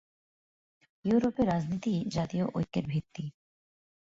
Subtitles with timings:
[1.05, 3.23] ইউরোপে রাজনীতিই জাতীয় ঐক্যের ভিত্তি।